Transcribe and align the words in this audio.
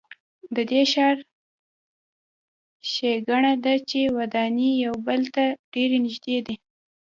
د 0.55 0.57
دې 0.69 0.81
ښار 0.91 1.17
ښېګڼه 2.91 3.53
ده 3.63 3.73
چې 3.89 3.99
ودانۍ 4.17 4.71
یو 4.85 4.95
بل 5.07 5.21
ته 5.35 5.45
ډېرې 5.73 5.97
نږدې 6.05 6.37
دي. 6.45 6.55